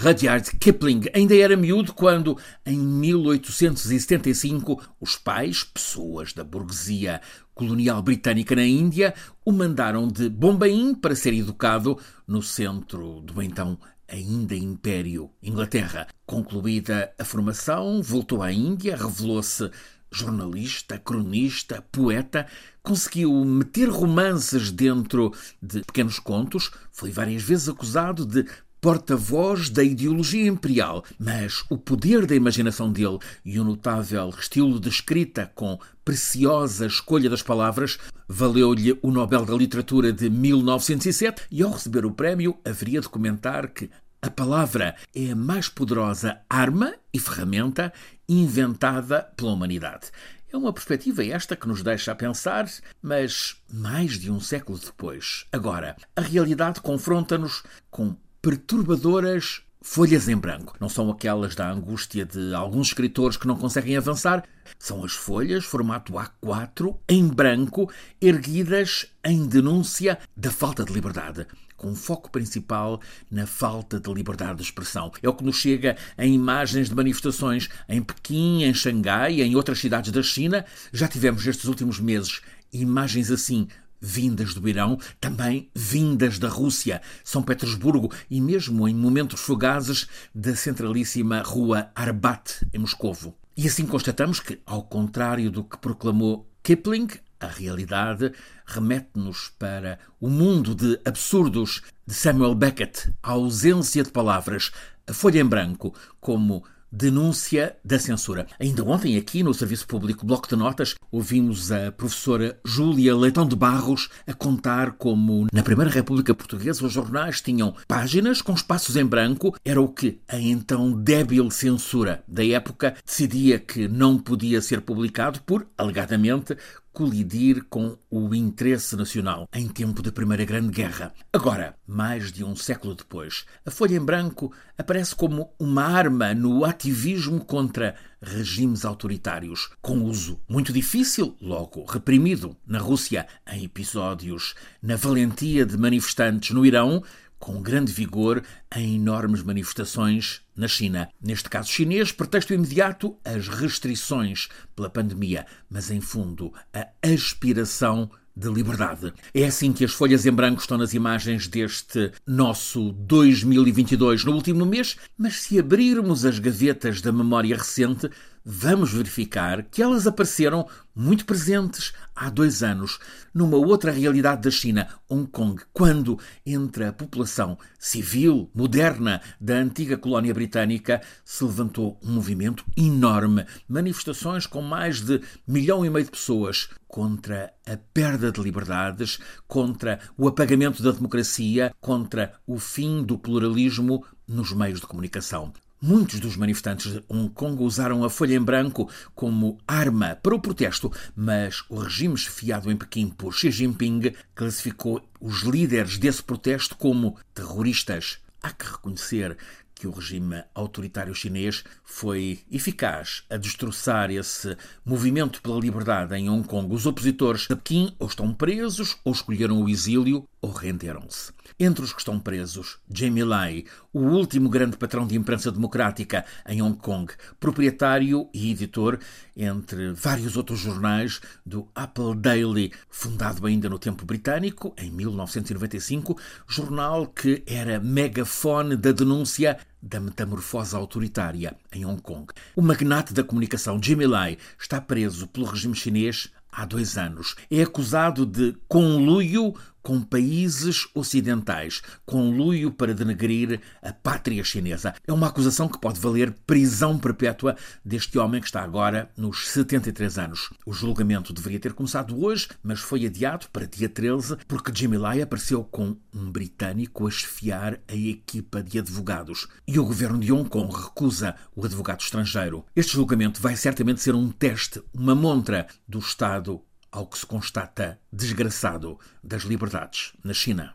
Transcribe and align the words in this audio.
Rudyard 0.00 0.56
Kipling 0.60 1.06
ainda 1.12 1.34
era 1.34 1.56
miúdo 1.56 1.92
quando, 1.92 2.38
em 2.64 2.78
1875, 2.78 4.80
os 5.00 5.16
pais, 5.16 5.64
pessoas 5.64 6.32
da 6.32 6.44
burguesia 6.44 7.20
colonial 7.52 8.00
britânica 8.00 8.54
na 8.54 8.64
Índia, 8.64 9.12
o 9.44 9.50
mandaram 9.50 10.06
de 10.06 10.28
Bombaim 10.28 10.94
para 10.94 11.16
ser 11.16 11.34
educado 11.34 11.98
no 12.28 12.40
centro 12.40 13.20
do 13.22 13.42
então 13.42 13.76
ainda 14.06 14.54
Império 14.54 15.30
Inglaterra. 15.42 16.06
Concluída 16.24 17.12
a 17.18 17.24
formação, 17.24 18.00
voltou 18.00 18.40
à 18.40 18.52
Índia, 18.52 18.96
revelou-se 18.96 19.68
jornalista, 20.12 20.96
cronista, 20.96 21.84
poeta, 21.90 22.46
conseguiu 22.84 23.44
meter 23.44 23.88
romances 23.88 24.70
dentro 24.70 25.34
de 25.60 25.80
pequenos 25.80 26.20
contos, 26.20 26.70
foi 26.92 27.10
várias 27.10 27.42
vezes 27.42 27.68
acusado 27.68 28.24
de 28.24 28.46
porta-voz 28.80 29.68
da 29.68 29.82
ideologia 29.82 30.46
imperial, 30.46 31.04
mas 31.18 31.64
o 31.68 31.76
poder 31.76 32.26
da 32.26 32.34
imaginação 32.34 32.92
dele 32.92 33.18
e 33.44 33.58
o 33.58 33.64
notável 33.64 34.28
estilo 34.30 34.78
de 34.78 34.88
escrita 34.88 35.50
com 35.54 35.78
preciosa 36.04 36.86
escolha 36.86 37.28
das 37.28 37.42
palavras 37.42 37.98
valeu-lhe 38.28 38.98
o 39.02 39.10
Nobel 39.10 39.44
da 39.44 39.54
Literatura 39.54 40.12
de 40.12 40.30
1907 40.30 41.42
e 41.50 41.62
ao 41.62 41.72
receber 41.72 42.06
o 42.06 42.12
prémio 42.12 42.58
haveria 42.64 43.00
de 43.00 43.08
comentar 43.08 43.68
que 43.68 43.90
a 44.20 44.30
palavra 44.30 44.96
é 45.14 45.30
a 45.30 45.36
mais 45.36 45.68
poderosa 45.68 46.40
arma 46.48 46.94
e 47.12 47.18
ferramenta 47.18 47.92
inventada 48.28 49.22
pela 49.36 49.52
humanidade. 49.52 50.10
É 50.50 50.56
uma 50.56 50.72
perspectiva 50.72 51.24
esta 51.24 51.54
que 51.54 51.68
nos 51.68 51.82
deixa 51.82 52.12
a 52.12 52.14
pensar, 52.14 52.66
mas 53.02 53.56
mais 53.70 54.18
de 54.18 54.30
um 54.30 54.40
século 54.40 54.78
depois. 54.78 55.46
Agora, 55.52 55.94
a 56.16 56.20
realidade 56.20 56.80
confronta-nos 56.80 57.62
com 57.90 58.16
perturbadoras 58.40 59.62
folhas 59.80 60.28
em 60.28 60.36
branco. 60.36 60.76
Não 60.80 60.88
são 60.88 61.10
aquelas 61.10 61.54
da 61.54 61.70
angústia 61.70 62.24
de 62.24 62.54
alguns 62.54 62.88
escritores 62.88 63.36
que 63.36 63.46
não 63.46 63.56
conseguem 63.56 63.96
avançar. 63.96 64.44
São 64.78 65.04
as 65.04 65.12
folhas, 65.12 65.64
formato 65.64 66.12
A4, 66.12 66.96
em 67.08 67.26
branco, 67.26 67.90
erguidas 68.20 69.06
em 69.24 69.46
denúncia 69.46 70.18
da 70.36 70.50
falta 70.50 70.84
de 70.84 70.92
liberdade 70.92 71.46
com 71.78 71.94
foco 71.94 72.28
principal 72.28 73.00
na 73.30 73.46
falta 73.46 74.00
de 74.00 74.12
liberdade 74.12 74.56
de 74.56 74.64
expressão. 74.64 75.12
É 75.22 75.28
o 75.28 75.32
que 75.32 75.44
nos 75.44 75.56
chega 75.56 75.96
em 76.18 76.34
imagens 76.34 76.88
de 76.88 76.94
manifestações 76.94 77.68
em 77.88 78.02
Pequim, 78.02 78.64
em 78.64 78.74
Xangai, 78.74 79.40
em 79.40 79.54
outras 79.54 79.78
cidades 79.78 80.10
da 80.10 80.22
China. 80.22 80.66
Já 80.92 81.06
tivemos 81.06 81.46
estes 81.46 81.66
últimos 81.66 82.00
meses 82.00 82.42
imagens 82.72 83.30
assim 83.30 83.68
vindas 84.00 84.54
do 84.54 84.68
Irão, 84.68 84.98
também 85.20 85.70
vindas 85.74 86.38
da 86.38 86.48
Rússia, 86.48 87.00
São 87.24 87.42
Petersburgo 87.42 88.12
e 88.30 88.40
mesmo 88.40 88.88
em 88.88 88.94
momentos 88.94 89.40
fugazes 89.40 90.06
da 90.34 90.54
centralíssima 90.54 91.42
rua 91.42 91.90
Arbat, 91.94 92.66
em 92.72 92.78
Moscovo. 92.78 93.34
E 93.56 93.66
assim 93.66 93.86
constatamos 93.86 94.40
que, 94.40 94.60
ao 94.64 94.84
contrário 94.84 95.50
do 95.50 95.64
que 95.64 95.76
proclamou 95.78 96.48
Kipling, 96.62 97.08
a 97.40 97.46
realidade 97.46 98.32
remete-nos 98.66 99.52
para 99.58 99.98
o 100.20 100.28
mundo 100.28 100.74
de 100.74 101.00
absurdos 101.04 101.82
de 102.06 102.14
Samuel 102.14 102.54
Beckett, 102.54 103.12
a 103.22 103.32
ausência 103.32 104.02
de 104.02 104.10
palavras, 104.10 104.70
a 105.06 105.12
folha 105.12 105.40
em 105.40 105.44
branco, 105.44 105.94
como 106.20 106.64
denúncia 106.90 107.76
da 107.84 107.98
censura. 107.98 108.46
Ainda 108.58 108.84
ontem, 108.84 109.16
aqui 109.16 109.42
no 109.42 109.54
Serviço 109.54 109.86
Público 109.86 110.26
Bloco 110.26 110.48
de 110.48 110.56
Notas, 110.56 110.94
ouvimos 111.10 111.70
a 111.70 111.92
professora 111.92 112.58
Júlia 112.64 113.16
Leitão 113.16 113.46
de 113.46 113.56
Barros 113.56 114.08
a 114.26 114.32
contar 114.32 114.92
como 114.92 115.46
na 115.52 115.62
Primeira 115.62 115.90
República 115.90 116.34
Portuguesa 116.34 116.84
os 116.84 116.92
jornais 116.92 117.40
tinham 117.40 117.74
páginas 117.86 118.42
com 118.42 118.52
espaços 118.52 118.96
em 118.96 119.04
branco, 119.04 119.54
era 119.64 119.80
o 119.80 119.88
que 119.88 120.20
a 120.28 120.38
então 120.38 120.92
débil 120.92 121.50
censura 121.50 122.22
da 122.26 122.44
época 122.44 122.94
decidia 123.04 123.58
que 123.58 123.88
não 123.88 124.18
podia 124.18 124.60
ser 124.60 124.80
publicado 124.80 125.40
por, 125.42 125.66
alegadamente, 125.76 126.56
colidir 126.98 127.62
com 127.70 127.96
o 128.10 128.34
interesse 128.34 128.96
nacional 128.96 129.48
em 129.54 129.68
tempo 129.68 130.02
da 130.02 130.10
Primeira 130.10 130.44
Grande 130.44 130.72
Guerra. 130.72 131.14
Agora, 131.32 131.76
mais 131.86 132.32
de 132.32 132.42
um 132.42 132.56
século 132.56 132.92
depois, 132.92 133.44
a 133.64 133.70
Folha 133.70 133.94
em 133.94 134.04
Branco 134.04 134.52
aparece 134.76 135.14
como 135.14 135.54
uma 135.60 135.84
arma 135.84 136.34
no 136.34 136.64
ativismo 136.64 137.44
contra 137.44 137.94
regimes 138.20 138.84
autoritários, 138.84 139.70
com 139.80 140.02
uso 140.02 140.40
muito 140.48 140.72
difícil, 140.72 141.36
logo 141.40 141.84
reprimido 141.84 142.56
na 142.66 142.80
Rússia, 142.80 143.28
em 143.46 143.62
episódios 143.62 144.56
na 144.82 144.96
valentia 144.96 145.64
de 145.64 145.78
manifestantes 145.78 146.50
no 146.50 146.66
Irão, 146.66 147.04
com 147.38 147.62
grande 147.62 147.92
vigor 147.92 148.42
em 148.74 148.96
enormes 148.96 149.42
manifestações 149.42 150.42
na 150.56 150.68
China. 150.68 151.08
Neste 151.22 151.48
caso 151.48 151.70
chinês, 151.70 152.12
pretexto 152.12 152.52
imediato 152.52 153.16
as 153.24 153.48
restrições 153.48 154.48
pela 154.74 154.90
pandemia, 154.90 155.46
mas 155.70 155.90
em 155.90 156.00
fundo 156.00 156.52
a 156.72 156.88
aspiração 157.02 158.10
de 158.38 158.48
liberdade. 158.48 159.12
É 159.34 159.46
assim 159.46 159.72
que 159.72 159.84
as 159.84 159.92
folhas 159.92 160.24
em 160.24 160.30
branco 160.30 160.60
estão 160.60 160.78
nas 160.78 160.94
imagens 160.94 161.48
deste 161.48 162.12
nosso 162.24 162.92
2022 162.92 164.24
no 164.24 164.32
último 164.32 164.64
mês, 164.64 164.96
mas 165.16 165.40
se 165.40 165.58
abrirmos 165.58 166.24
as 166.24 166.38
gavetas 166.38 167.00
da 167.00 167.10
memória 167.10 167.56
recente, 167.56 168.08
vamos 168.44 168.92
verificar 168.92 169.62
que 169.64 169.82
elas 169.82 170.06
apareceram 170.06 170.66
muito 170.94 171.24
presentes 171.24 171.92
há 172.14 172.28
dois 172.28 172.62
anos 172.62 172.98
numa 173.32 173.56
outra 173.56 173.92
realidade 173.92 174.42
da 174.42 174.50
China, 174.50 174.88
Hong 175.08 175.30
Kong, 175.30 175.62
quando 175.72 176.18
entre 176.44 176.84
a 176.84 176.92
população 176.92 177.56
civil 177.78 178.50
moderna 178.52 179.20
da 179.40 179.54
antiga 179.54 179.96
colónia 179.96 180.34
britânica 180.34 181.00
se 181.24 181.44
levantou 181.44 181.98
um 182.02 182.12
movimento 182.12 182.64
enorme, 182.76 183.46
manifestações 183.68 184.46
com 184.46 184.60
mais 184.60 185.00
de 185.00 185.20
milhão 185.46 185.84
e 185.86 185.90
meio 185.90 186.06
de 186.06 186.10
pessoas 186.10 186.68
contra 186.88 187.52
a 187.64 187.76
perda 187.76 188.32
de 188.32 188.40
liberdades, 188.40 189.18
contra 189.46 190.00
o 190.16 190.26
apagamento 190.26 190.82
da 190.82 190.90
democracia, 190.90 191.72
contra 191.80 192.34
o 192.46 192.58
fim 192.58 193.04
do 193.04 193.18
pluralismo 193.18 194.04
nos 194.26 194.52
meios 194.52 194.80
de 194.80 194.86
comunicação. 194.86 195.52
Muitos 195.80 196.18
dos 196.18 196.36
manifestantes 196.36 196.92
de 196.92 197.04
Hong 197.08 197.30
Kong 197.30 197.62
usaram 197.62 198.02
a 198.02 198.10
folha 198.10 198.34
em 198.34 198.42
branco 198.42 198.90
como 199.14 199.58
arma 199.64 200.18
para 200.20 200.34
o 200.34 200.40
protesto, 200.40 200.90
mas 201.14 201.62
o 201.68 201.78
regime 201.78 202.16
chefiado 202.16 202.68
em 202.68 202.76
Pequim 202.76 203.08
por 203.08 203.32
Xi 203.32 203.52
Jinping 203.52 204.12
classificou 204.34 205.00
os 205.20 205.42
líderes 205.42 205.96
desse 205.96 206.20
protesto 206.20 206.74
como 206.76 207.16
terroristas. 207.32 208.18
Há 208.42 208.50
que 208.50 208.66
reconhecer 208.66 209.36
que 209.78 209.86
o 209.86 209.92
regime 209.92 210.42
autoritário 210.54 211.14
chinês 211.14 211.64
foi 211.84 212.40
eficaz 212.50 213.22
a 213.30 213.36
destroçar 213.36 214.10
esse 214.10 214.56
movimento 214.84 215.40
pela 215.40 215.60
liberdade 215.60 216.14
em 216.16 216.28
Hong 216.28 216.46
Kong. 216.46 216.74
Os 216.74 216.84
opositores 216.84 217.42
de 217.42 217.56
Pequim 217.56 217.94
ou 217.98 218.08
estão 218.08 218.34
presos, 218.34 218.96
ou 219.04 219.12
escolheram 219.12 219.62
o 219.62 219.68
exílio, 219.68 220.28
ou 220.40 220.50
renderam-se. 220.50 221.32
Entre 221.58 221.84
os 221.84 221.92
que 221.92 222.00
estão 222.00 222.20
presos, 222.20 222.78
Jamie 222.92 223.24
Lai, 223.24 223.64
o 223.92 224.00
último 224.00 224.48
grande 224.48 224.76
patrão 224.76 225.06
de 225.06 225.16
imprensa 225.16 225.50
democrática 225.50 226.24
em 226.46 226.62
Hong 226.62 226.78
Kong, 226.78 227.12
proprietário 227.40 228.28
e 228.32 228.50
editor, 228.50 228.98
entre 229.36 229.92
vários 229.92 230.36
outros 230.36 230.60
jornais, 230.60 231.20
do 231.44 231.68
Apple 231.74 232.14
Daily, 232.16 232.72
fundado 232.88 233.46
ainda 233.46 233.68
no 233.68 233.78
tempo 233.78 234.04
britânico, 234.04 234.74
em 234.76 234.90
1995, 234.90 236.16
jornal 236.46 237.06
que 237.06 237.42
era 237.46 237.80
megafone 237.80 238.76
da 238.76 238.92
denúncia 238.92 239.58
da 239.82 240.00
metamorfose 240.00 240.74
autoritária 240.74 241.56
em 241.72 241.84
Hong 241.84 242.00
Kong. 242.00 242.26
O 242.56 242.62
magnate 242.62 243.12
da 243.12 243.22
comunicação 243.22 243.80
Jimmy 243.82 244.06
Lai 244.06 244.38
está 244.58 244.80
preso 244.80 245.26
pelo 245.26 245.46
regime 245.46 245.74
chinês 245.74 246.30
há 246.50 246.64
dois 246.64 246.98
anos. 246.98 247.36
É 247.50 247.62
acusado 247.62 248.26
de 248.26 248.56
conluio 248.66 249.54
com 249.88 250.02
países 250.02 250.86
ocidentais, 250.94 251.80
conluio 252.04 252.70
para 252.70 252.92
denegrir 252.92 253.58
a 253.80 253.90
pátria 253.90 254.44
chinesa. 254.44 254.94
É 255.06 255.10
uma 255.14 255.28
acusação 255.28 255.66
que 255.66 255.80
pode 255.80 255.98
valer 255.98 256.30
prisão 256.46 256.98
perpétua 256.98 257.56
deste 257.82 258.18
homem 258.18 258.38
que 258.38 258.48
está 258.48 258.60
agora 258.60 259.10
nos 259.16 259.48
73 259.48 260.18
anos. 260.18 260.50
O 260.66 260.74
julgamento 260.74 261.32
deveria 261.32 261.58
ter 261.58 261.72
começado 261.72 262.22
hoje, 262.22 262.48
mas 262.62 262.80
foi 262.80 263.06
adiado 263.06 263.46
para 263.50 263.66
dia 263.66 263.88
13 263.88 264.36
porque 264.46 264.70
Jimmy 264.74 264.98
Lai 264.98 265.22
apareceu 265.22 265.64
com 265.64 265.96
um 266.14 266.30
britânico 266.30 267.08
a 267.08 267.10
chefiar 267.10 267.80
a 267.88 267.94
equipa 267.96 268.62
de 268.62 268.80
advogados. 268.80 269.48
E 269.66 269.78
o 269.78 269.86
governo 269.86 270.20
de 270.20 270.30
Hong 270.30 270.50
Kong 270.50 270.70
recusa 270.70 271.34
o 271.56 271.64
advogado 271.64 272.02
estrangeiro. 272.02 272.62
Este 272.76 272.92
julgamento 272.92 273.40
vai 273.40 273.56
certamente 273.56 274.02
ser 274.02 274.14
um 274.14 274.30
teste, 274.30 274.82
uma 274.92 275.14
montra 275.14 275.66
do 275.88 275.98
Estado 275.98 276.60
ao 276.90 277.06
que 277.06 277.18
se 277.18 277.26
constata 277.26 278.00
desgraçado 278.12 278.98
das 279.22 279.42
liberdades 279.42 280.12
na 280.24 280.32
China. 280.32 280.74